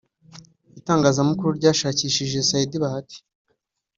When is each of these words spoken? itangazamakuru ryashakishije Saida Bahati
itangazamakuru 0.79 1.49
ryashakishije 1.59 2.45
Saida 2.49 2.77
Bahati 2.83 3.17